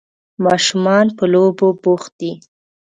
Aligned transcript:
ماشومان 0.45 1.05
په 1.17 1.23
لوبو 1.33 1.67
بوخت 1.81 2.11
دي. 2.19 2.31